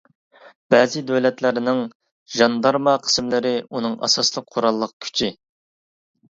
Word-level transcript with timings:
بەزى 0.73 1.03
دۆلەتلەرنىڭ، 1.11 1.83
ژاندارما 2.37 2.97
قىسىملىرى 3.05 3.55
ئۇنىڭ 3.67 3.97
ئاساسلىق 4.09 4.51
قوراللىق 4.53 4.99
كۈچى. 5.09 5.33